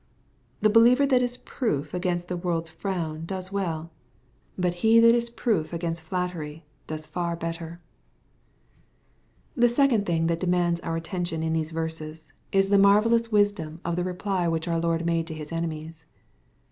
[0.57, 3.91] ^ The believer that is proof against the world's frown does well.
[4.57, 7.81] But he that is proof against its flattery does better 286 EZFOSITOBY
[9.55, 9.61] THOUGHTS.
[9.61, 13.95] The second thing that demands our attention in these Terses, is the marveUous wisdom of
[13.95, 16.05] the reply which our Lord made to His enemies.